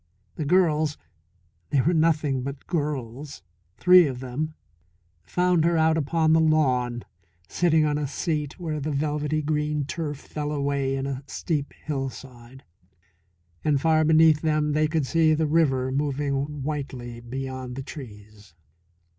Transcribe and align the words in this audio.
The 0.35 0.45
girls 0.45 0.97
they 1.69 1.79
were 1.81 1.93
nothing 1.93 2.41
but 2.41 2.65
girls, 2.65 3.43
three 3.77 4.07
of 4.07 4.19
them 4.19 4.55
found 5.21 5.63
her 5.63 5.77
out 5.77 5.95
upon 5.95 6.33
the 6.33 6.39
lawn, 6.39 7.03
sitting 7.47 7.85
on 7.85 7.99
a 7.99 8.07
seat 8.07 8.59
where 8.59 8.79
the 8.79 8.89
velvety 8.89 9.43
green 9.43 9.85
turf 9.85 10.17
fell 10.17 10.51
away 10.51 10.95
in 10.95 11.05
a 11.05 11.21
steep 11.27 11.75
hillside, 11.85 12.63
and 13.63 13.79
far 13.79 14.03
beneath 14.03 14.41
them 14.41 14.71
they 14.71 14.87
could 14.87 15.05
see 15.05 15.35
the 15.35 15.45
river 15.45 15.91
moving 15.91 16.63
whitely 16.63 17.19
beyond 17.19 17.75
the 17.75 17.83
trees. 17.83 18.55